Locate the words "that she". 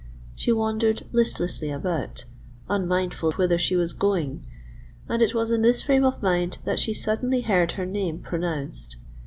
6.65-6.91